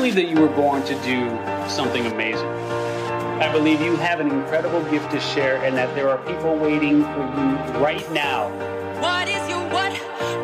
believe 0.00 0.14
that 0.14 0.30
you 0.30 0.40
were 0.40 0.48
born 0.56 0.82
to 0.82 0.94
do 1.02 1.28
something 1.68 2.06
amazing. 2.06 2.48
I 3.38 3.52
believe 3.52 3.82
you 3.82 3.96
have 3.96 4.18
an 4.18 4.30
incredible 4.30 4.82
gift 4.90 5.10
to 5.10 5.20
share 5.20 5.62
and 5.62 5.76
that 5.76 5.94
there 5.94 6.08
are 6.08 6.16
people 6.24 6.56
waiting 6.56 7.02
for 7.02 7.20
you 7.36 7.84
right 7.84 8.10
now. 8.10 8.48
What 9.02 9.28
is 9.28 9.46
your 9.50 9.60
what? 9.68 9.92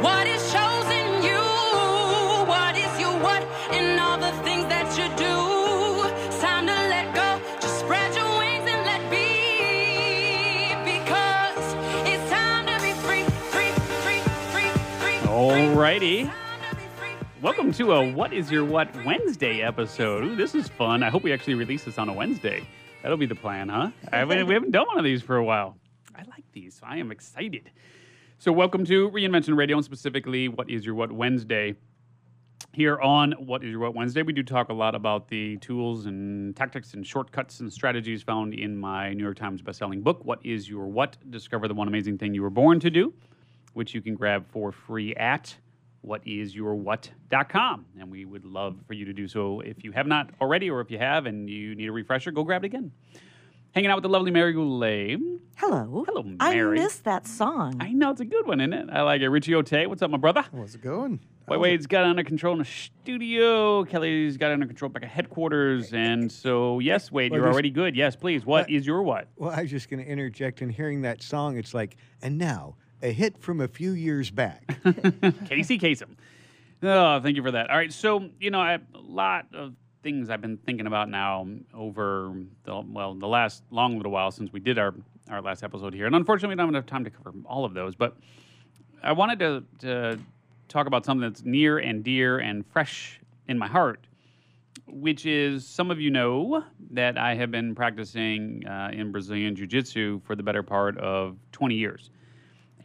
What 0.04 0.26
is 0.26 0.42
chosen 0.52 1.22
you? 1.24 1.40
What 2.44 2.76
is 2.76 3.00
your 3.00 3.16
what? 3.24 3.42
And 3.72 3.98
all 3.98 4.18
the 4.18 4.32
things 4.44 4.66
that 4.66 4.92
you 4.98 5.08
do. 5.16 5.34
It's 6.26 6.38
time 6.38 6.66
to 6.66 6.74
let 6.74 7.14
go. 7.14 7.40
Just 7.58 7.80
spread 7.80 8.14
your 8.14 8.28
wings 8.36 8.68
and 8.68 8.84
let 8.84 9.00
be. 9.10 10.76
Because 10.84 11.64
it's 12.04 12.28
time 12.28 12.66
to 12.66 12.76
be 12.84 12.92
free, 13.08 13.24
free, 13.54 13.72
free, 14.04 14.20
free, 14.52 14.68
free. 15.00 15.18
free. 15.20 15.28
Alrighty. 15.30 16.30
Welcome 17.42 17.72
to 17.74 17.92
a 17.92 18.12
What 18.12 18.32
is 18.32 18.50
Your 18.50 18.64
What 18.64 18.88
Wednesday 19.04 19.60
episode. 19.60 20.24
Ooh, 20.24 20.36
this 20.36 20.54
is 20.54 20.68
fun. 20.68 21.02
I 21.02 21.10
hope 21.10 21.22
we 21.22 21.32
actually 21.32 21.54
release 21.54 21.84
this 21.84 21.98
on 21.98 22.08
a 22.08 22.12
Wednesday. 22.12 22.66
That'll 23.02 23.18
be 23.18 23.26
the 23.26 23.34
plan, 23.34 23.68
huh? 23.68 23.90
I 24.12 24.18
haven't- 24.18 24.46
we 24.46 24.54
haven't 24.54 24.70
done 24.70 24.86
one 24.86 24.98
of 24.98 25.04
these 25.04 25.22
for 25.22 25.36
a 25.36 25.44
while. 25.44 25.76
I 26.14 26.20
like 26.30 26.44
these. 26.52 26.74
So 26.76 26.86
I 26.86 26.96
am 26.96 27.10
excited. 27.12 27.70
So, 28.38 28.52
welcome 28.52 28.84
to 28.86 29.10
Reinvention 29.10 29.56
Radio 29.56 29.76
and 29.76 29.84
specifically 29.84 30.48
What 30.48 30.68
is 30.70 30.84
Your 30.84 30.94
What 30.94 31.12
Wednesday. 31.12 31.74
Here 32.72 32.98
on 33.00 33.32
What 33.32 33.62
is 33.64 33.70
Your 33.70 33.80
What 33.80 33.94
Wednesday, 33.94 34.22
we 34.22 34.32
do 34.34 34.42
talk 34.42 34.68
a 34.68 34.74
lot 34.74 34.94
about 34.94 35.28
the 35.28 35.56
tools 35.58 36.04
and 36.06 36.54
tactics 36.56 36.92
and 36.94 37.06
shortcuts 37.06 37.60
and 37.60 37.72
strategies 37.72 38.22
found 38.22 38.52
in 38.54 38.76
my 38.76 39.12
New 39.14 39.22
York 39.24 39.36
Times 39.38 39.62
bestselling 39.62 40.02
book, 40.02 40.24
What 40.24 40.40
is 40.44 40.68
Your 40.68 40.86
What? 40.86 41.16
Discover 41.30 41.68
the 41.68 41.74
one 41.74 41.88
amazing 41.88 42.18
thing 42.18 42.34
you 42.34 42.42
were 42.42 42.50
born 42.50 42.80
to 42.80 42.90
do, 42.90 43.14
which 43.72 43.94
you 43.94 44.02
can 44.02 44.14
grab 44.14 44.46
for 44.50 44.72
free 44.72 45.14
at 45.14 45.56
whatisyourwhat.com. 46.06 47.86
And 47.98 48.10
we 48.10 48.24
would 48.24 48.44
love 48.44 48.76
for 48.86 48.94
you 48.94 49.04
to 49.06 49.12
do 49.12 49.28
so 49.28 49.60
if 49.60 49.84
you 49.84 49.92
have 49.92 50.06
not 50.06 50.30
already, 50.40 50.70
or 50.70 50.80
if 50.80 50.90
you 50.90 50.98
have 50.98 51.26
and 51.26 51.48
you 51.48 51.74
need 51.74 51.88
a 51.88 51.92
refresher, 51.92 52.30
go 52.30 52.44
grab 52.44 52.64
it 52.64 52.66
again. 52.66 52.92
Hanging 53.74 53.90
out 53.90 53.96
with 53.96 54.04
the 54.04 54.08
lovely 54.08 54.30
Mary 54.30 54.54
Goulet. 54.54 55.20
Hello. 55.58 56.02
Hello, 56.08 56.22
Mary. 56.22 56.36
I 56.40 56.54
Mary. 56.54 56.78
missed 56.78 57.04
that 57.04 57.26
song. 57.26 57.76
I 57.78 57.92
know 57.92 58.10
it's 58.10 58.22
a 58.22 58.24
good 58.24 58.46
one, 58.46 58.58
isn't 58.60 58.72
it? 58.72 58.88
I 58.90 59.02
like 59.02 59.20
it. 59.20 59.28
Richie 59.28 59.54
Ote, 59.54 59.86
what's 59.86 60.00
up, 60.00 60.10
my 60.10 60.16
brother? 60.16 60.46
How's 60.54 60.74
it 60.74 60.80
going? 60.80 61.20
Wait, 61.46 61.60
Wade's 61.60 61.86
got 61.86 62.04
under 62.04 62.24
control 62.24 62.54
in 62.54 62.60
the 62.60 62.64
studio. 62.64 63.84
Kelly's 63.84 64.38
got 64.38 64.50
under 64.50 64.66
control 64.66 64.88
back 64.88 65.02
at 65.02 65.10
headquarters. 65.10 65.92
And 65.92 66.32
so, 66.32 66.78
yes, 66.78 67.12
Wade, 67.12 67.30
Well, 67.30 67.36
you're 67.36 67.42
there's- 67.44 67.54
already 67.54 67.70
good. 67.70 67.94
Yes, 67.94 68.16
please. 68.16 68.46
What 68.46 68.62
What? 68.62 68.70
is 68.70 68.86
your 68.86 69.02
what? 69.02 69.28
Well, 69.36 69.50
I 69.50 69.60
was 69.62 69.70
just 69.70 69.90
going 69.90 70.02
to 70.02 70.10
interject 70.10 70.62
in 70.62 70.70
hearing 70.70 71.02
that 71.02 71.22
song. 71.22 71.58
It's 71.58 71.74
like, 71.74 71.96
and 72.22 72.38
now 72.38 72.76
a 73.02 73.12
hit 73.12 73.38
from 73.38 73.60
a 73.60 73.68
few 73.68 73.92
years 73.92 74.30
back. 74.30 74.66
Casey 75.48 75.78
Kasem. 75.78 76.16
Oh, 76.82 77.20
thank 77.20 77.36
you 77.36 77.42
for 77.42 77.50
that. 77.52 77.70
All 77.70 77.76
right, 77.76 77.92
so 77.92 78.30
you 78.40 78.50
know, 78.50 78.60
I 78.60 78.74
a 78.74 78.98
lot 78.98 79.46
of 79.54 79.74
things 80.02 80.30
I've 80.30 80.40
been 80.40 80.58
thinking 80.58 80.86
about 80.86 81.08
now 81.08 81.46
over 81.74 82.34
the 82.64 82.80
well, 82.86 83.14
the 83.14 83.26
last 83.26 83.64
long 83.70 83.96
little 83.96 84.12
while 84.12 84.30
since 84.30 84.52
we 84.52 84.60
did 84.60 84.78
our 84.78 84.94
our 85.30 85.42
last 85.42 85.64
episode 85.64 85.94
here, 85.94 86.06
and 86.06 86.14
unfortunately, 86.14 86.54
we 86.54 86.56
don't 86.56 86.66
have 86.66 86.74
enough 86.74 86.86
time 86.86 87.04
to 87.04 87.10
cover 87.10 87.32
all 87.44 87.64
of 87.64 87.74
those. 87.74 87.94
But 87.94 88.16
I 89.02 89.12
wanted 89.12 89.38
to 89.40 89.64
to 89.80 90.18
talk 90.68 90.86
about 90.86 91.04
something 91.04 91.28
that's 91.28 91.44
near 91.44 91.78
and 91.78 92.04
dear 92.04 92.38
and 92.38 92.64
fresh 92.66 93.20
in 93.48 93.58
my 93.58 93.66
heart, 93.66 94.06
which 94.86 95.26
is 95.26 95.66
some 95.66 95.90
of 95.90 96.00
you 96.00 96.10
know 96.10 96.62
that 96.90 97.18
I 97.18 97.34
have 97.34 97.50
been 97.50 97.74
practicing 97.74 98.66
uh, 98.66 98.90
in 98.92 99.12
Brazilian 99.12 99.56
Jiu 99.56 99.66
Jitsu 99.66 100.20
for 100.24 100.36
the 100.36 100.42
better 100.42 100.62
part 100.62 100.98
of 100.98 101.36
20 101.52 101.74
years. 101.74 102.10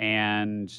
And 0.02 0.74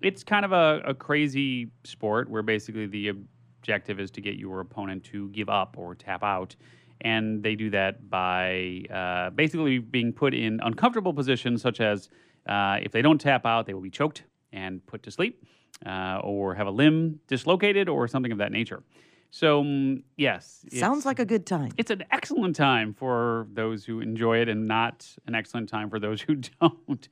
it's 0.00 0.22
kind 0.22 0.44
of 0.44 0.52
a, 0.52 0.80
a 0.86 0.94
crazy 0.94 1.72
sport 1.84 2.30
where 2.30 2.42
basically 2.42 2.86
the 2.86 3.08
objective 3.08 3.98
is 3.98 4.10
to 4.12 4.20
get 4.20 4.36
your 4.36 4.60
opponent 4.60 5.04
to 5.04 5.28
give 5.30 5.48
up 5.48 5.74
or 5.76 5.94
tap 5.94 6.22
out. 6.22 6.54
And 7.00 7.42
they 7.42 7.56
do 7.56 7.68
that 7.70 8.08
by 8.08 8.84
uh, 8.90 9.30
basically 9.30 9.78
being 9.78 10.12
put 10.12 10.32
in 10.32 10.60
uncomfortable 10.62 11.12
positions, 11.12 11.60
such 11.60 11.80
as 11.80 12.08
uh, 12.48 12.78
if 12.80 12.92
they 12.92 13.02
don't 13.02 13.20
tap 13.20 13.44
out, 13.44 13.66
they 13.66 13.74
will 13.74 13.82
be 13.82 13.90
choked 13.90 14.22
and 14.52 14.84
put 14.86 15.02
to 15.02 15.10
sleep, 15.10 15.44
uh, 15.84 16.20
or 16.22 16.54
have 16.54 16.66
a 16.66 16.70
limb 16.70 17.20
dislocated, 17.26 17.88
or 17.88 18.08
something 18.08 18.32
of 18.32 18.38
that 18.38 18.52
nature. 18.52 18.82
So, 19.30 19.62
mm, 19.62 20.02
yes. 20.16 20.64
Sounds 20.72 21.04
like 21.04 21.18
a 21.18 21.26
good 21.26 21.44
time. 21.44 21.72
it's 21.76 21.90
an 21.90 22.04
excellent 22.10 22.56
time 22.56 22.94
for 22.94 23.48
those 23.52 23.84
who 23.84 24.00
enjoy 24.00 24.38
it 24.38 24.48
and 24.48 24.66
not 24.66 25.06
an 25.26 25.34
excellent 25.34 25.68
time 25.68 25.90
for 25.90 25.98
those 25.98 26.22
who 26.22 26.36
don't. 26.60 27.08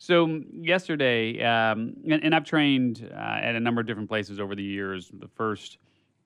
So 0.00 0.26
mm, 0.26 0.46
yesterday, 0.52 1.42
um, 1.44 1.94
and, 2.10 2.24
and 2.24 2.34
I've 2.34 2.44
trained 2.44 3.08
uh, 3.12 3.38
at 3.42 3.54
a 3.54 3.60
number 3.60 3.82
of 3.82 3.86
different 3.86 4.08
places 4.08 4.40
over 4.40 4.56
the 4.56 4.62
years. 4.62 5.10
The 5.12 5.28
first 5.28 5.76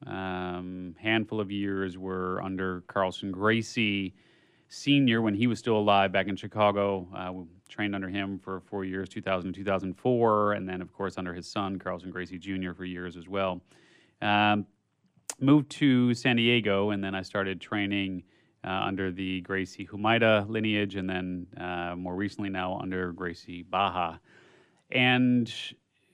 um, 0.07 0.95
handful 0.99 1.41
of 1.41 1.51
years 1.51 1.99
were 1.99 2.41
under 2.41 2.83
Carlson 2.83 3.33
Gracie 3.33 4.15
Senior 4.69 5.23
when 5.23 5.35
he 5.35 5.49
was 5.49 5.59
still 5.59 5.77
alive 5.77 6.12
back 6.12 6.29
in 6.29 6.37
Chicago. 6.37 7.09
Uh, 7.15 7.33
we 7.33 7.45
trained 7.69 7.97
under 7.97 8.09
him 8.09 8.39
for 8.39 8.61
four 8.61 8.85
years, 8.85 9.09
2000 9.09 9.53
to 9.53 9.59
2004, 9.61 10.53
and 10.53 10.69
then 10.69 10.81
of 10.81 10.93
course 10.93 11.19
under 11.19 11.35
his 11.35 11.49
son 11.49 11.77
Carlson 11.77 12.11
Gracie 12.11 12.39
Jr. 12.39 12.73
for 12.75 12.85
years 12.85 13.17
as 13.17 13.29
well. 13.29 13.61
Um, 14.23 14.67
moved 15.41 15.69
to 15.73 16.15
San 16.15 16.37
Diego, 16.37 16.91
and 16.91 17.03
then 17.03 17.17
I 17.17 17.23
started 17.23 17.61
training 17.61 18.23
under 18.69 19.12
the 19.12 19.41
Gracie 19.42 19.86
Humaitá 19.86 20.48
lineage, 20.48 20.97
and 20.97 21.08
then 21.08 21.47
uh, 21.58 21.94
more 21.97 22.14
recently 22.14 22.50
now 22.50 22.78
under 22.78 23.12
Gracie 23.12 23.62
Barra. 23.62 24.20
And 24.91 25.52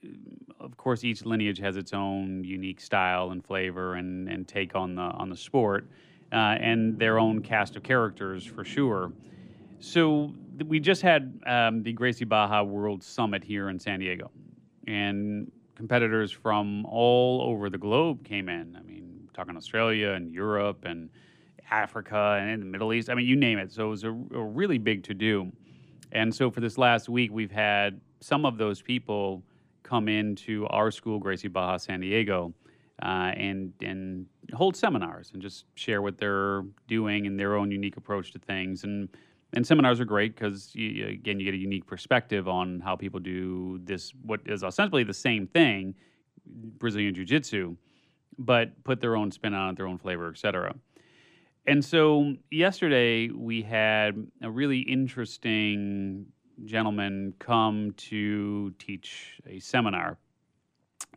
uh, 0.05 0.65
of 0.65 0.77
course, 0.77 1.05
each 1.05 1.25
lineage 1.25 1.59
has 1.59 1.77
its 1.77 1.93
own 1.93 2.45
unique 2.45 2.81
style 2.81 3.31
and 3.31 3.45
flavor 3.45 3.95
and, 3.95 4.29
and 4.29 4.47
take 4.47 4.75
on 4.75 4.95
the 4.95 5.03
on 5.03 5.31
the 5.31 5.37
sport, 5.37 5.89
uh, 6.33 6.37
and 6.61 6.99
their 6.99 7.19
own 7.19 7.43
cast 7.43 7.77
of 7.77 7.83
characters 7.83 8.45
for 8.45 8.65
sure. 8.65 9.13
So 9.79 10.35
we 10.67 10.79
just 10.79 11.01
had 11.03 11.41
um, 11.47 11.83
the 11.83 11.93
Gracie 11.93 12.27
Barra 12.27 12.63
World 12.63 13.03
Summit 13.03 13.43
here 13.43 13.71
in 13.71 13.79
San 13.79 14.01
Diego, 14.01 14.31
and 14.87 15.51
competitors 15.75 16.31
from 16.31 16.85
all 16.85 17.41
over 17.43 17.71
the 17.71 17.79
globe 17.79 18.23
came 18.25 18.51
in. 18.51 18.77
I 18.77 18.83
mean, 18.83 19.29
talking 19.33 19.57
Australia 19.57 20.11
and 20.11 20.31
Europe 20.31 20.85
and 20.85 21.09
Africa 21.71 22.39
and 22.41 22.51
in 22.51 22.61
the 22.61 22.67
Middle 22.67 22.93
East. 22.93 23.11
I 23.11 23.15
mean, 23.15 23.27
you 23.27 23.37
name 23.37 23.59
it. 23.59 23.73
So 23.73 23.87
it 23.87 23.91
was 23.91 24.05
a, 24.05 24.11
a 24.11 24.45
really 24.45 24.79
big 24.79 25.03
to 25.05 25.15
do. 25.15 25.51
And 26.13 26.35
so 26.35 26.51
for 26.51 26.61
this 26.61 26.77
last 26.77 27.09
week, 27.09 27.31
we've 27.33 27.53
had 27.53 28.01
some 28.21 28.45
of 28.45 28.59
those 28.59 28.83
people 28.83 29.43
come 29.83 30.09
into 30.09 30.67
our 30.67 30.91
school, 30.91 31.19
Gracie 31.19 31.49
Barra 31.49 31.79
San 31.79 32.01
Diego, 32.01 32.53
uh, 33.03 33.33
and 33.37 33.73
and 33.81 34.27
hold 34.53 34.77
seminars 34.77 35.31
and 35.33 35.41
just 35.41 35.65
share 35.75 36.03
what 36.03 36.19
they're 36.19 36.63
doing 36.89 37.27
and 37.27 37.39
their 37.39 37.57
own 37.57 37.71
unique 37.71 37.97
approach 37.97 38.33
to 38.33 38.39
things. 38.39 38.85
And 38.85 39.09
and 39.53 39.67
seminars 39.67 40.01
are 40.01 40.05
great 40.05 40.35
because 40.35 40.73
again, 40.75 41.39
you 41.41 41.45
get 41.45 41.55
a 41.55 41.59
unique 41.59 41.87
perspective 41.87 42.49
on 42.49 42.81
how 42.81 42.97
people 42.97 43.21
do 43.21 43.81
this, 43.85 44.13
what 44.23 44.41
is 44.47 44.63
ostensibly 44.63 45.03
the 45.03 45.15
same 45.15 45.47
thing, 45.47 45.95
Brazilian 46.47 47.15
Jiu 47.15 47.25
Jitsu, 47.25 47.77
but 48.39 48.83
put 48.85 49.01
their 49.01 49.17
own 49.17 49.31
spin 49.31 49.55
on 49.55 49.71
it, 49.71 49.77
their 49.77 49.87
own 49.87 49.99
flavor, 49.99 50.29
et 50.29 50.39
cetera. 50.39 50.75
And 51.67 51.85
so 51.85 52.35
yesterday 52.51 53.29
we 53.29 53.63
had 53.63 54.27
a 54.43 54.51
really 54.51 54.81
interesting 54.81 56.27
gentleman 56.65 57.35
come 57.39 57.93
to 57.97 58.73
teach 58.79 59.41
a 59.47 59.59
seminar. 59.61 60.19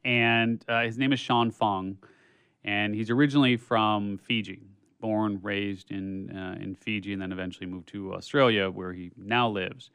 And 0.06 0.64
uh, 0.68 0.84
his 0.84 0.98
name 0.98 1.14
is 1.14 1.20
Sean 1.20 1.50
Fong, 1.50 1.98
and 2.64 2.94
he's 2.94 3.10
originally 3.10 3.56
from 3.56 4.18
Fiji, 4.18 4.62
born, 5.00 5.40
raised 5.42 5.92
in, 5.92 6.30
uh, 6.36 6.58
in 6.62 6.76
Fiji, 6.76 7.14
and 7.14 7.22
then 7.22 7.32
eventually 7.32 7.66
moved 7.66 7.88
to 7.90 8.14
Australia, 8.14 8.70
where 8.70 8.92
he 8.92 9.12
now 9.16 9.50
lives. 9.50 9.92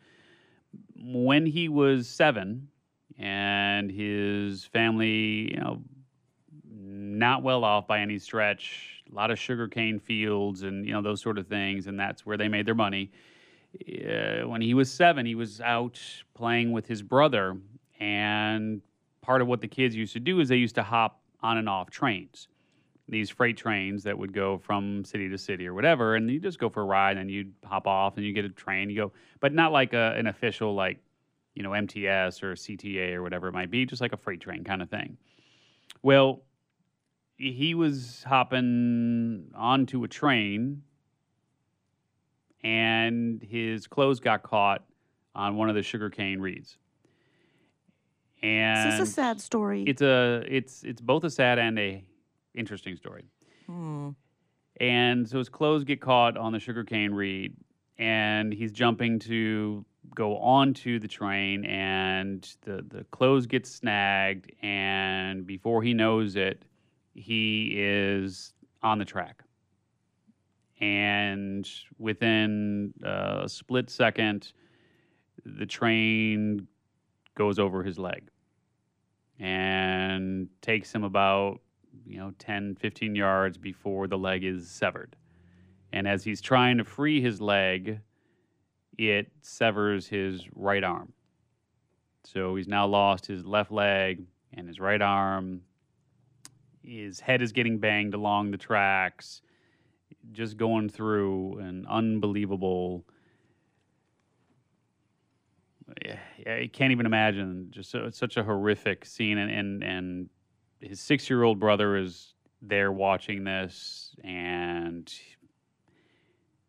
When 0.96 1.44
he 1.44 1.68
was 1.68 2.08
seven, 2.08 2.68
and 3.18 3.90
his 3.90 4.64
family, 4.64 5.52
you 5.52 5.60
know, 5.60 5.82
not 7.18 7.42
well 7.42 7.64
off 7.64 7.86
by 7.86 8.00
any 8.00 8.18
stretch. 8.18 9.02
A 9.10 9.14
lot 9.14 9.30
of 9.30 9.38
sugarcane 9.38 9.98
fields 9.98 10.62
and 10.62 10.86
you 10.86 10.92
know 10.92 11.02
those 11.02 11.20
sort 11.20 11.38
of 11.38 11.46
things, 11.46 11.86
and 11.86 11.98
that's 11.98 12.24
where 12.24 12.36
they 12.36 12.48
made 12.48 12.66
their 12.66 12.74
money. 12.74 13.10
Uh, 13.86 14.46
when 14.46 14.60
he 14.60 14.74
was 14.74 14.90
seven, 14.90 15.26
he 15.26 15.34
was 15.34 15.60
out 15.60 16.00
playing 16.34 16.72
with 16.72 16.86
his 16.86 17.02
brother, 17.02 17.56
and 18.00 18.80
part 19.20 19.42
of 19.42 19.48
what 19.48 19.60
the 19.60 19.68
kids 19.68 19.94
used 19.94 20.12
to 20.14 20.20
do 20.20 20.40
is 20.40 20.48
they 20.48 20.56
used 20.56 20.74
to 20.74 20.82
hop 20.82 21.20
on 21.42 21.58
and 21.58 21.68
off 21.68 21.90
trains, 21.90 22.48
these 23.08 23.28
freight 23.30 23.56
trains 23.56 24.02
that 24.04 24.16
would 24.16 24.32
go 24.32 24.58
from 24.58 25.04
city 25.04 25.28
to 25.28 25.38
city 25.38 25.66
or 25.66 25.74
whatever, 25.74 26.16
and 26.16 26.30
you 26.30 26.40
just 26.40 26.58
go 26.58 26.68
for 26.68 26.82
a 26.82 26.86
ride, 26.86 27.16
and 27.16 27.30
you'd 27.30 27.52
hop 27.64 27.86
off, 27.86 28.16
and 28.16 28.24
you 28.24 28.32
get 28.32 28.44
a 28.44 28.50
train, 28.50 28.88
you 28.90 28.96
go, 28.96 29.12
but 29.40 29.52
not 29.52 29.72
like 29.72 29.92
a, 29.92 30.14
an 30.16 30.26
official 30.26 30.74
like 30.74 30.98
you 31.54 31.62
know 31.62 31.72
MTS 31.72 32.42
or 32.42 32.54
CTA 32.54 33.14
or 33.14 33.22
whatever 33.22 33.48
it 33.48 33.52
might 33.52 33.70
be, 33.70 33.84
just 33.84 34.00
like 34.00 34.12
a 34.12 34.16
freight 34.16 34.40
train 34.40 34.64
kind 34.64 34.80
of 34.80 34.88
thing. 34.88 35.16
Well, 36.02 36.42
he 37.38 37.74
was 37.74 38.24
hopping 38.26 39.50
onto 39.54 40.04
a 40.04 40.08
train 40.08 40.82
and 42.64 43.40
his 43.42 43.86
clothes 43.86 44.20
got 44.20 44.42
caught 44.42 44.84
on 45.34 45.56
one 45.56 45.68
of 45.68 45.76
the 45.76 45.82
sugarcane 45.82 46.40
reeds. 46.40 46.76
And 48.42 48.92
this 48.92 49.00
Is 49.00 49.08
a 49.08 49.12
sad 49.12 49.40
story? 49.40 49.84
it's 49.86 50.02
a 50.02 50.44
it's 50.48 50.82
it's 50.84 51.00
both 51.00 51.24
a 51.24 51.30
sad 51.30 51.58
and 51.58 51.78
a 51.78 52.04
interesting 52.54 52.96
story. 52.96 53.24
Hmm. 53.66 54.10
And 54.80 55.28
so 55.28 55.38
his 55.38 55.48
clothes 55.48 55.84
get 55.84 56.00
caught 56.00 56.36
on 56.36 56.52
the 56.52 56.60
sugarcane 56.60 57.12
reed, 57.12 57.56
and 57.98 58.52
he's 58.52 58.70
jumping 58.70 59.18
to 59.20 59.84
go 60.14 60.38
onto 60.38 61.00
the 61.00 61.08
train, 61.08 61.64
and 61.64 62.48
the, 62.62 62.84
the 62.88 63.04
clothes 63.10 63.46
get 63.46 63.66
snagged, 63.66 64.52
and 64.62 65.44
before 65.44 65.82
he 65.82 65.94
knows 65.94 66.36
it, 66.36 66.64
he 67.18 67.74
is 67.76 68.52
on 68.82 68.98
the 68.98 69.04
track. 69.04 69.42
And 70.80 71.68
within 71.98 72.94
a 73.02 73.48
split 73.48 73.90
second, 73.90 74.52
the 75.44 75.66
train 75.66 76.68
goes 77.34 77.58
over 77.58 77.82
his 77.82 77.98
leg 77.98 78.28
and 79.40 80.48
takes 80.62 80.92
him 80.92 81.04
about 81.04 81.60
you 82.04 82.18
know 82.18 82.32
10 82.38 82.76
15 82.76 83.14
yards 83.14 83.56
before 83.58 84.06
the 84.06 84.18
leg 84.18 84.44
is 84.44 84.70
severed. 84.70 85.16
And 85.92 86.06
as 86.06 86.22
he's 86.22 86.40
trying 86.40 86.78
to 86.78 86.84
free 86.84 87.20
his 87.20 87.40
leg 87.40 88.00
it 88.98 89.30
severs 89.40 90.08
his 90.08 90.42
right 90.54 90.82
arm. 90.82 91.12
So 92.24 92.56
he's 92.56 92.68
now 92.68 92.86
lost 92.86 93.26
his 93.26 93.46
left 93.46 93.70
leg 93.70 94.26
and 94.52 94.66
his 94.66 94.80
right 94.80 95.00
arm 95.00 95.62
his 96.88 97.20
head 97.20 97.42
is 97.42 97.52
getting 97.52 97.78
banged 97.78 98.14
along 98.14 98.50
the 98.50 98.58
tracks 98.58 99.42
just 100.32 100.56
going 100.56 100.88
through 100.88 101.58
an 101.58 101.86
unbelievable 101.88 103.04
I 106.46 106.70
can't 106.72 106.92
even 106.92 107.06
imagine. 107.06 107.68
Just 107.70 107.90
so, 107.90 108.08
such 108.10 108.36
a 108.36 108.42
horrific 108.42 109.04
scene, 109.04 109.38
and 109.38 109.50
and, 109.50 109.82
and 109.82 110.28
his 110.80 111.00
six 111.00 111.28
year 111.28 111.42
old 111.42 111.58
brother 111.58 111.96
is 111.96 112.34
there 112.62 112.92
watching 112.92 113.44
this, 113.44 114.14
and 114.24 115.12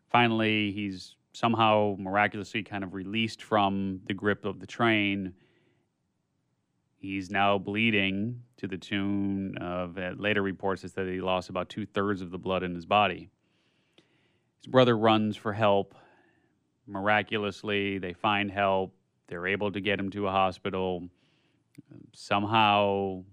finally 0.10 0.72
he's 0.72 1.16
somehow 1.34 1.96
miraculously 2.00 2.64
kind 2.64 2.84
of 2.84 2.94
released 2.94 3.44
from 3.44 4.02
the 4.08 4.14
grip 4.14 4.46
of 4.46 4.60
the 4.60 4.68
train. 4.68 5.34
He's 7.00 7.32
now 7.32 7.58
bleeding 7.58 8.42
to 8.58 8.68
the 8.68 8.78
tune 8.78 9.58
of 9.58 9.98
uh, 9.98 10.12
later 10.18 10.42
reports 10.42 10.84
is 10.84 10.94
that 10.94 11.08
he 11.08 11.22
lost 11.22 11.50
about 11.50 11.70
two 11.70 11.86
thirds 11.86 12.22
of 12.22 12.30
the 12.30 12.38
blood 12.38 12.62
in 12.62 12.76
his 12.76 12.86
body. 12.86 13.30
His 14.58 14.68
brother 14.68 14.98
runs 14.98 15.38
for 15.38 15.54
help. 15.54 15.96
Miraculously, 16.86 18.00
they 18.00 18.14
find 18.14 18.52
help 18.52 18.94
they're 19.30 19.48
able 19.48 19.72
to 19.72 19.80
get 19.80 20.00
him 20.00 20.10
to 20.10 20.28
a 20.28 20.32
hospital. 20.32 21.08
Somehow, 22.14 23.24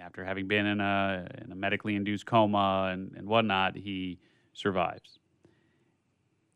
after 0.00 0.24
having 0.24 0.46
been 0.46 0.64
in 0.64 0.80
a, 0.80 1.26
in 1.44 1.52
a 1.52 1.54
medically 1.54 1.96
induced 1.96 2.24
coma 2.24 2.90
and, 2.92 3.12
and 3.16 3.26
whatnot, 3.26 3.76
he 3.76 4.18
survives. 4.54 5.18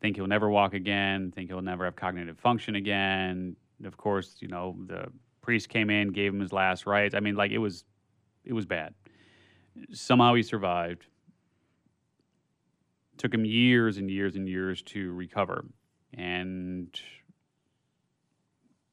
Think 0.01 0.17
he'll 0.17 0.27
never 0.27 0.49
walk 0.49 0.75
again, 0.75 1.33
think 1.35 1.51
he'll 1.51 1.61
never 1.61 1.85
have 1.85 1.97
cognitive 1.97 2.39
function 2.39 2.77
again. 2.77 3.57
Of 3.85 3.97
course, 3.97 4.37
you 4.41 4.49
know, 4.49 4.77
the 4.87 5.09
priest 5.43 5.69
came 5.69 5.91
in, 5.91 6.09
gave 6.13 6.33
him 6.33 6.41
his 6.41 6.53
last 6.53 6.87
rites. 6.87 7.15
I 7.15 7.21
mean, 7.21 7.37
like 7.37 7.51
it 7.51 7.59
was 7.59 7.85
it 8.45 8.53
was 8.53 8.67
bad. 8.67 8.95
Somehow 9.93 10.35
he 10.35 10.43
survived. 10.43 11.07
Took 13.19 13.35
him 13.35 13.45
years 13.45 13.99
and 13.99 14.11
years 14.11 14.37
and 14.37 14.49
years 14.49 14.83
to 14.83 15.13
recover. 15.13 15.65
And 16.15 16.99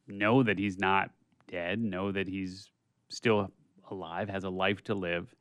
know 0.07 0.43
that 0.43 0.57
he's 0.57 0.77
not 0.77 1.11
dead, 1.47 1.79
know 1.79 2.11
that 2.11 2.27
he's 2.27 2.69
still 3.09 3.51
alive, 3.89 4.29
has 4.29 4.43
a 4.43 4.49
life 4.49 4.83
to 4.85 4.95
live. 4.95 5.33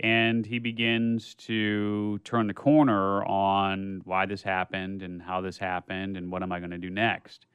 And 0.00 0.44
he 0.44 0.58
begins 0.58 1.34
to 1.36 2.18
turn 2.24 2.48
the 2.48 2.54
corner 2.54 3.24
on 3.24 4.02
why 4.04 4.26
this 4.26 4.42
happened 4.42 5.02
and 5.02 5.22
how 5.22 5.40
this 5.40 5.58
happened 5.58 6.16
and 6.16 6.30
what 6.30 6.42
am 6.42 6.50
I 6.50 6.58
going 6.58 6.70
to 6.72 6.78
do 6.78 6.90
next. 6.90 7.46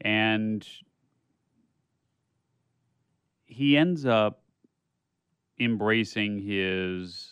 And 0.00 0.66
he 3.46 3.76
ends 3.76 4.06
up 4.06 4.42
embracing 5.58 6.38
his. 6.38 7.30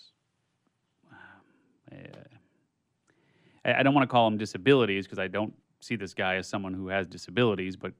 Uh, 1.90 1.96
I 3.64 3.82
don't 3.82 3.94
want 3.94 4.08
to 4.08 4.12
call 4.12 4.26
him 4.26 4.38
disabilities 4.38 5.06
because 5.06 5.18
I 5.18 5.28
don't 5.28 5.54
see 5.80 5.96
this 5.96 6.14
guy 6.14 6.36
as 6.36 6.48
someone 6.48 6.74
who 6.74 6.88
has 6.88 7.06
disabilities, 7.06 7.76
but 7.76 7.92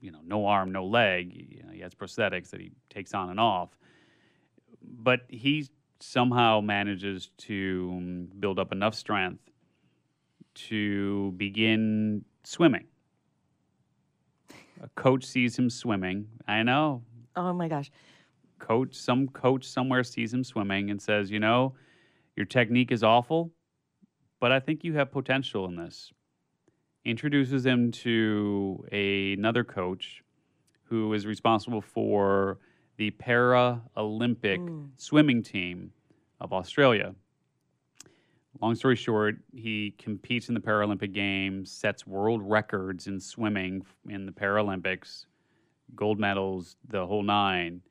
you 0.00 0.10
know, 0.10 0.20
no 0.24 0.46
arm, 0.46 0.72
no 0.72 0.84
leg. 0.84 1.32
You 1.32 1.62
know, 1.62 1.72
he 1.72 1.80
has 1.80 1.94
prosthetics 1.94 2.50
that 2.50 2.60
he 2.60 2.72
takes 2.88 3.14
on 3.14 3.30
and 3.30 3.38
off. 3.38 3.70
But 4.82 5.20
he 5.28 5.68
somehow 6.00 6.60
manages 6.60 7.30
to 7.36 7.92
um, 7.96 8.28
build 8.40 8.58
up 8.58 8.72
enough 8.72 8.94
strength 8.94 9.42
to 10.54 11.32
begin 11.32 12.24
swimming. 12.44 12.86
A 14.82 14.88
coach 14.96 15.24
sees 15.24 15.58
him 15.58 15.68
swimming. 15.68 16.26
I 16.48 16.62
know. 16.62 17.02
Oh 17.36 17.52
my 17.52 17.68
gosh. 17.68 17.90
Coach, 18.58 18.94
some 18.94 19.28
coach 19.28 19.64
somewhere 19.64 20.04
sees 20.04 20.34
him 20.34 20.44
swimming 20.44 20.90
and 20.90 21.00
says, 21.00 21.30
you 21.30 21.40
know, 21.40 21.74
your 22.36 22.46
technique 22.46 22.92
is 22.92 23.02
awful, 23.02 23.50
but 24.38 24.52
I 24.52 24.60
think 24.60 24.84
you 24.84 24.94
have 24.94 25.10
potential 25.10 25.64
in 25.66 25.76
this 25.76 26.12
introduces 27.04 27.64
him 27.64 27.90
to 27.90 28.84
a, 28.92 29.32
another 29.32 29.64
coach 29.64 30.22
who 30.84 31.12
is 31.14 31.26
responsible 31.26 31.80
for 31.80 32.58
the 32.96 33.10
para 33.12 33.80
Olympic 33.96 34.60
mm. 34.60 34.88
swimming 34.96 35.42
team 35.42 35.92
of 36.40 36.52
Australia. 36.52 37.14
Long 38.60 38.74
story 38.74 38.96
short, 38.96 39.36
he 39.54 39.94
competes 39.96 40.48
in 40.48 40.54
the 40.54 40.60
Paralympic 40.60 41.12
Games, 41.12 41.70
sets 41.70 42.06
world 42.06 42.42
records 42.42 43.06
in 43.06 43.20
swimming 43.20 43.82
in 44.08 44.26
the 44.26 44.32
Paralympics, 44.32 45.26
gold 45.94 46.18
medals, 46.18 46.76
the 46.88 47.06
whole 47.06 47.22
nine, 47.22 47.82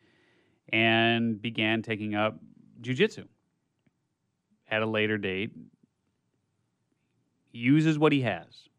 and 0.71 1.41
began 1.41 1.81
taking 1.81 2.15
up 2.15 2.39
jujitsu 2.81 3.25
at 4.69 4.81
a 4.81 4.85
later 4.85 5.17
date. 5.17 5.51
Uses 7.51 7.97
what 7.97 8.11
he 8.11 8.21
has 8.21 8.69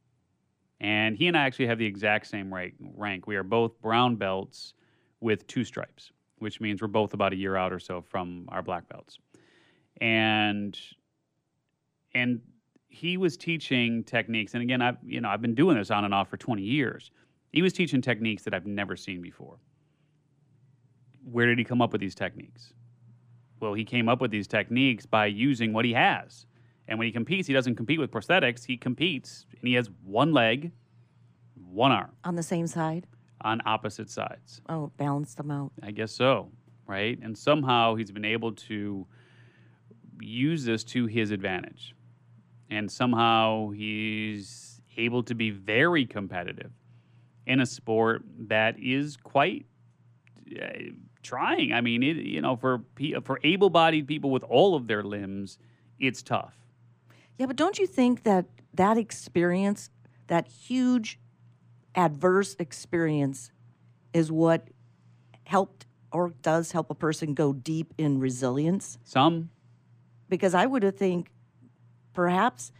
and 0.80 1.16
he 1.16 1.28
and 1.28 1.36
I 1.36 1.42
actually 1.42 1.66
have 1.66 1.78
the 1.78 1.86
exact 1.86 2.26
same 2.26 2.52
rank. 2.52 2.74
rank. 2.80 3.26
We 3.26 3.36
are 3.36 3.42
both 3.42 3.80
brown 3.80 4.16
belts 4.16 4.74
with 5.20 5.46
two 5.46 5.62
stripes, 5.62 6.10
which 6.38 6.60
means 6.60 6.80
we're 6.80 6.88
both 6.88 7.12
about 7.12 7.32
a 7.32 7.36
year 7.36 7.56
out 7.56 7.72
or 7.72 7.78
so 7.78 8.00
from 8.00 8.46
our 8.48 8.62
black 8.62 8.88
belts. 8.88 9.18
And 10.00 10.78
and 12.14 12.40
he 12.88 13.18
was 13.18 13.36
teaching 13.36 14.02
techniques. 14.04 14.54
And 14.54 14.62
again, 14.62 14.80
I've 14.80 14.96
you 15.04 15.20
know 15.20 15.28
I've 15.28 15.42
been 15.42 15.54
doing 15.54 15.76
this 15.76 15.90
on 15.90 16.04
and 16.04 16.14
off 16.14 16.28
for 16.28 16.38
20 16.38 16.62
years. 16.62 17.10
He 17.50 17.62
was 17.62 17.72
teaching 17.72 18.00
techniques 18.00 18.44
that 18.44 18.54
I've 18.54 18.66
never 18.66 18.96
seen 18.96 19.20
before. 19.20 19.58
Where 21.24 21.46
did 21.46 21.58
he 21.58 21.64
come 21.64 21.82
up 21.82 21.92
with 21.92 22.00
these 22.00 22.14
techniques? 22.14 22.72
Well, 23.60 23.74
he 23.74 23.84
came 23.84 24.08
up 24.08 24.20
with 24.20 24.30
these 24.30 24.46
techniques 24.46 25.04
by 25.04 25.26
using 25.26 25.72
what 25.72 25.84
he 25.84 25.92
has. 25.92 26.46
And 26.88 26.98
when 26.98 27.06
he 27.06 27.12
competes, 27.12 27.46
he 27.46 27.54
doesn't 27.54 27.76
compete 27.76 28.00
with 28.00 28.10
prosthetics. 28.10 28.64
He 28.64 28.76
competes 28.76 29.46
and 29.58 29.68
he 29.68 29.74
has 29.74 29.90
one 30.04 30.32
leg, 30.32 30.72
one 31.54 31.92
arm 31.92 32.10
On 32.24 32.34
the 32.36 32.42
same 32.42 32.66
side? 32.66 33.06
on 33.42 33.62
opposite 33.64 34.10
sides. 34.10 34.60
Oh, 34.68 34.92
balance 34.98 35.34
them 35.34 35.50
out. 35.50 35.72
I 35.82 35.92
guess 35.92 36.12
so, 36.12 36.50
right? 36.86 37.18
And 37.22 37.36
somehow 37.38 37.94
he's 37.94 38.10
been 38.10 38.24
able 38.26 38.52
to 38.52 39.06
use 40.20 40.64
this 40.64 40.84
to 40.84 41.06
his 41.06 41.30
advantage. 41.30 41.94
And 42.68 42.90
somehow 42.90 43.70
he's 43.70 44.82
able 44.98 45.22
to 45.22 45.34
be 45.34 45.48
very 45.50 46.04
competitive 46.04 46.70
in 47.50 47.58
a 47.60 47.66
sport 47.66 48.22
that 48.38 48.78
is 48.78 49.16
quite 49.16 49.66
uh, 50.56 50.68
trying. 51.22 51.72
I 51.72 51.80
mean, 51.80 52.02
it, 52.02 52.16
you 52.16 52.40
know, 52.40 52.54
for 52.54 52.82
for 53.24 53.40
able-bodied 53.42 54.06
people 54.06 54.30
with 54.30 54.44
all 54.44 54.76
of 54.76 54.86
their 54.86 55.02
limbs, 55.02 55.58
it's 55.98 56.22
tough. 56.22 56.54
Yeah, 57.38 57.46
but 57.46 57.56
don't 57.56 57.78
you 57.78 57.88
think 57.88 58.22
that 58.22 58.46
that 58.74 58.96
experience, 58.96 59.90
that 60.28 60.46
huge 60.46 61.18
adverse 61.96 62.54
experience, 62.60 63.50
is 64.12 64.30
what 64.30 64.68
helped 65.42 65.86
or 66.12 66.32
does 66.42 66.70
help 66.70 66.88
a 66.90 66.94
person 66.94 67.34
go 67.34 67.52
deep 67.52 67.92
in 67.98 68.20
resilience? 68.20 68.98
Some 69.02 69.50
Because 70.28 70.54
I 70.54 70.66
would 70.66 70.84
have 70.84 70.96
think 70.96 71.32
perhaps 72.12 72.70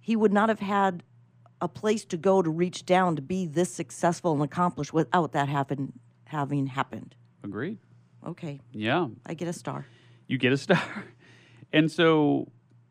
he 0.00 0.16
would 0.16 0.32
not 0.32 0.48
have 0.48 0.60
had 0.60 1.02
a 1.60 1.68
place 1.68 2.04
to 2.06 2.16
go 2.16 2.42
to 2.42 2.50
reach 2.50 2.84
down 2.84 3.16
to 3.16 3.22
be 3.22 3.46
this 3.46 3.70
successful 3.72 4.32
and 4.34 4.42
accomplished 4.42 4.92
without 4.92 5.32
that 5.32 5.48
happen, 5.48 5.92
having 6.24 6.66
happened. 6.66 7.14
agreed. 7.42 7.78
Okay, 8.26 8.60
Yeah, 8.72 9.08
I 9.24 9.34
get 9.34 9.46
a 9.48 9.52
star. 9.52 9.86
you 10.26 10.36
get 10.38 10.52
a 10.52 10.56
star. 10.56 10.82
And 11.72 11.90
so, 11.90 12.50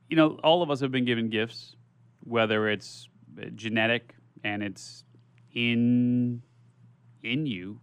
you 0.10 0.18
know, 0.18 0.38
all 0.44 0.62
of 0.62 0.70
us 0.70 0.82
have 0.82 0.92
been 0.92 1.06
given 1.06 1.30
gifts, 1.30 1.76
whether 2.24 2.68
it's 2.70 3.08
genetic 3.56 4.14
and 4.44 4.62
it's 4.62 5.04
in 5.54 6.42
in 7.24 7.46
you 7.46 7.80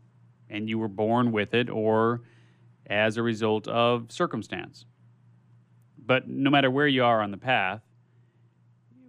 and 0.50 0.68
you 0.68 0.78
were 0.78 0.88
born 0.88 1.32
with 1.32 1.54
it 1.54 1.70
or 1.70 2.20
as 2.86 3.16
a 3.16 3.22
result 3.22 3.66
of 3.68 4.12
circumstance. 4.12 4.84
But 5.98 6.28
no 6.28 6.50
matter 6.50 6.70
where 6.70 6.86
you 6.86 7.04
are 7.04 7.22
on 7.22 7.30
the 7.30 7.38
path, 7.38 7.80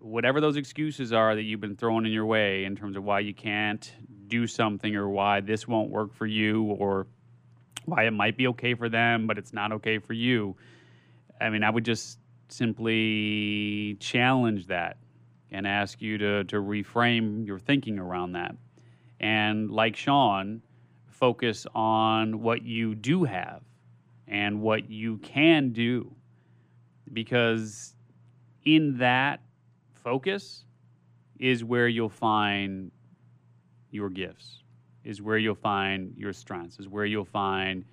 whatever 0.03 0.41
those 0.41 0.57
excuses 0.57 1.13
are 1.13 1.33
that 1.33 1.43
you've 1.43 1.61
been 1.61 1.77
throwing 1.77 2.05
in 2.05 2.11
your 2.11 2.25
way 2.25 2.65
in 2.65 2.75
terms 2.75 2.97
of 2.97 3.03
why 3.05 3.21
you 3.21 3.33
can't 3.33 3.93
do 4.27 4.45
something 4.45 4.97
or 4.97 5.07
why 5.07 5.39
this 5.39 5.65
won't 5.65 5.89
work 5.89 6.13
for 6.13 6.25
you 6.25 6.63
or 6.63 7.07
why 7.85 8.03
it 8.03 8.11
might 8.11 8.35
be 8.35 8.47
okay 8.47 8.73
for 8.73 8.89
them, 8.89 9.27
but 9.27 9.37
it's 9.37 9.53
not 9.53 9.71
okay 9.71 9.99
for 9.99 10.11
you. 10.11 10.57
I 11.39 11.49
mean, 11.49 11.63
I 11.63 11.69
would 11.69 11.85
just 11.85 12.19
simply 12.49 13.95
challenge 14.01 14.67
that 14.67 14.97
and 15.51 15.65
ask 15.65 16.01
you 16.01 16.17
to, 16.17 16.43
to 16.45 16.57
reframe 16.57 17.45
your 17.47 17.59
thinking 17.59 17.97
around 17.97 18.33
that. 18.33 18.55
And 19.21 19.71
like 19.71 19.95
Sean, 19.95 20.61
focus 21.07 21.65
on 21.73 22.41
what 22.41 22.63
you 22.63 22.93
do 22.93 23.23
have 23.23 23.61
and 24.27 24.61
what 24.61 24.89
you 24.89 25.17
can 25.19 25.71
do. 25.71 26.13
Because 27.13 27.95
in 28.65 28.97
that 28.97 29.39
focus 30.03 30.65
is 31.39 31.63
where 31.63 31.87
you'll 31.87 32.09
find 32.09 32.91
your 33.91 34.09
gifts, 34.09 34.63
is 35.03 35.21
where 35.21 35.37
you'll 35.37 35.55
find 35.55 36.13
your 36.17 36.33
strengths, 36.33 36.79
is 36.79 36.87
where 36.87 37.05
you'll 37.05 37.25
find 37.25 37.85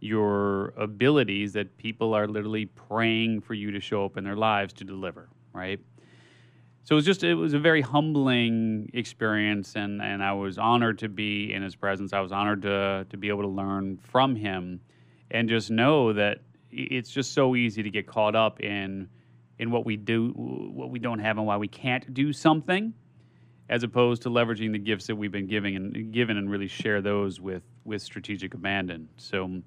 your 0.00 0.74
abilities 0.76 1.52
that 1.54 1.76
people 1.78 2.12
are 2.14 2.28
literally 2.28 2.66
praying 2.66 3.40
for 3.40 3.54
you 3.54 3.70
to 3.70 3.80
show 3.80 4.04
up 4.04 4.16
in 4.16 4.24
their 4.24 4.36
lives 4.36 4.72
to 4.74 4.84
deliver, 4.84 5.28
right? 5.52 5.80
So 6.82 6.94
it 6.94 6.96
was 6.96 7.06
just 7.06 7.24
it 7.24 7.34
was 7.34 7.54
a 7.54 7.58
very 7.58 7.80
humbling 7.80 8.90
experience 8.92 9.74
and 9.74 10.02
and 10.02 10.22
I 10.22 10.34
was 10.34 10.58
honored 10.58 10.98
to 10.98 11.08
be 11.08 11.50
in 11.50 11.62
his 11.62 11.74
presence. 11.74 12.12
I 12.12 12.20
was 12.20 12.30
honored 12.30 12.60
to 12.62 13.06
to 13.08 13.16
be 13.16 13.28
able 13.28 13.42
to 13.42 13.48
learn 13.48 13.96
from 13.96 14.36
him 14.36 14.80
and 15.30 15.48
just 15.48 15.70
know 15.70 16.12
that 16.12 16.42
it's 16.70 17.10
just 17.10 17.32
so 17.32 17.56
easy 17.56 17.82
to 17.82 17.90
get 17.90 18.06
caught 18.06 18.34
up 18.34 18.60
in 18.60 19.08
in 19.58 19.70
what 19.70 19.84
we 19.86 19.96
do 19.96 20.30
what 20.74 20.90
we 20.90 20.98
don't 20.98 21.20
have 21.20 21.38
and 21.38 21.46
why 21.46 21.56
we 21.56 21.68
can't 21.68 22.12
do 22.12 22.32
something 22.32 22.92
as 23.68 23.82
opposed 23.82 24.22
to 24.22 24.28
leveraging 24.28 24.72
the 24.72 24.78
gifts 24.78 25.06
that 25.06 25.16
we've 25.16 25.32
been 25.32 25.46
giving 25.46 25.76
and 25.76 26.12
given 26.12 26.36
and 26.36 26.50
really 26.50 26.68
share 26.68 27.00
those 27.00 27.40
with 27.40 27.62
with 27.84 28.02
strategic 28.02 28.54
abandon. 28.54 29.08
So 29.16 29.62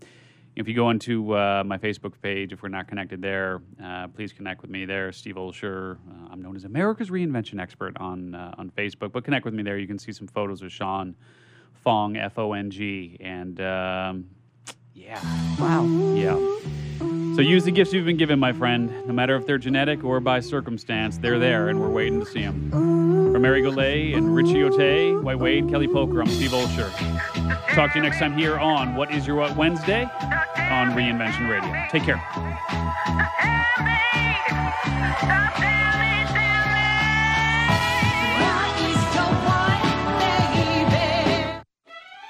if 0.55 0.67
you 0.67 0.73
go 0.73 0.89
into 0.89 1.33
uh, 1.35 1.63
my 1.65 1.77
Facebook 1.77 2.13
page, 2.21 2.51
if 2.51 2.63
we're 2.63 2.69
not 2.69 2.87
connected 2.87 3.21
there, 3.21 3.61
uh, 3.83 4.07
please 4.07 4.33
connect 4.33 4.61
with 4.63 4.71
me 4.71 4.85
there. 4.85 5.11
Steve 5.11 5.35
Olsher. 5.35 5.97
Uh, 5.97 6.29
I'm 6.31 6.41
known 6.41 6.55
as 6.55 6.65
America's 6.65 7.09
reinvention 7.09 7.59
expert 7.61 7.95
on 7.97 8.35
uh, 8.35 8.55
on 8.57 8.71
Facebook, 8.71 9.11
but 9.11 9.23
connect 9.23 9.45
with 9.45 9.53
me 9.53 9.63
there. 9.63 9.77
You 9.77 9.87
can 9.87 9.99
see 9.99 10.11
some 10.11 10.27
photos 10.27 10.61
of 10.61 10.71
Sean 10.71 11.15
Fong, 11.83 12.17
F 12.17 12.37
O 12.37 12.53
N 12.53 12.69
G, 12.69 13.17
and 13.19 13.59
um, 13.61 14.25
yeah, 14.93 15.21
Wow. 15.59 15.85
yeah. 16.15 17.16
So 17.37 17.43
use 17.43 17.65
the 17.65 17.71
gifts 17.71 17.93
you've 17.93 18.07
been 18.07 18.17
given, 18.17 18.39
my 18.39 18.51
friend. 18.51 18.91
No 19.05 19.13
matter 19.13 19.35
if 19.35 19.45
they're 19.45 19.59
genetic 19.59 20.03
or 20.03 20.19
by 20.19 20.39
circumstance, 20.39 21.19
they're 21.19 21.37
there, 21.37 21.69
and 21.69 21.79
we're 21.79 21.87
waiting 21.87 22.19
to 22.19 22.25
see 22.25 22.41
them. 22.41 22.71
From 22.71 23.39
Mary 23.43 23.61
Goulet 23.61 24.15
and 24.15 24.35
Richie 24.35 24.63
Ote, 24.63 25.23
White 25.23 25.37
Wade, 25.37 25.69
Kelly 25.69 25.87
Poker, 25.87 26.19
I'm 26.19 26.29
Steve 26.29 26.49
Olsher. 26.49 26.91
Talk 27.75 27.93
to 27.93 27.99
you 27.99 28.01
next 28.01 28.17
time 28.17 28.35
here 28.35 28.57
on 28.57 28.95
What 28.95 29.13
Is 29.13 29.27
Your 29.27 29.35
What 29.35 29.55
Wednesday 29.55 30.05
on 30.05 30.93
Reinvention 30.93 31.47
Radio. 31.47 31.85
Take 31.91 32.01
care. 32.01 32.19